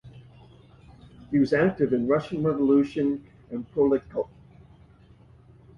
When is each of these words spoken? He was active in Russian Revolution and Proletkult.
He 1.29 1.37
was 1.37 1.53
active 1.53 1.93
in 1.93 2.07
Russian 2.07 2.41
Revolution 2.43 3.23
and 3.51 3.71
Proletkult. 3.71 4.29